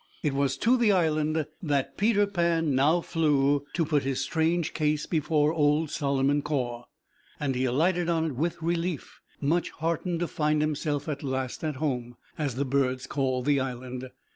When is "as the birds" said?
12.35-13.05